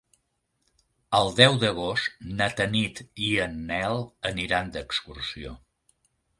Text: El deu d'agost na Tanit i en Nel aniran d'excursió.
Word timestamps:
El 1.17 1.29
deu 1.39 1.57
d'agost 1.65 2.25
na 2.41 2.49
Tanit 2.61 3.03
i 3.27 3.31
en 3.47 3.55
Nel 3.69 4.03
aniran 4.33 4.75
d'excursió. 4.77 5.57